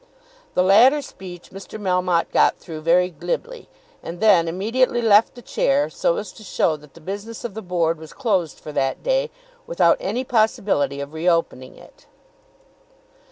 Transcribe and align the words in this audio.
The 0.55 0.63
latter 0.63 1.03
speech 1.03 1.51
Mr. 1.51 1.79
Melmotte 1.79 2.31
got 2.31 2.57
through 2.57 2.81
very 2.81 3.11
glibly, 3.11 3.69
and 4.01 4.19
then 4.19 4.47
immediately 4.47 4.99
left 4.99 5.35
the 5.35 5.43
chair, 5.43 5.91
so 5.91 6.17
as 6.17 6.31
to 6.31 6.43
show 6.43 6.75
that 6.75 6.95
the 6.95 6.99
business 7.01 7.43
of 7.45 7.53
the 7.53 7.61
Board 7.61 7.99
was 7.99 8.11
closed 8.11 8.59
for 8.59 8.71
that 8.71 9.03
day 9.03 9.29
without 9.67 9.97
any 9.99 10.23
possibility 10.23 11.01
of 11.01 11.13
reopening 11.13 11.77
it. 11.77 12.07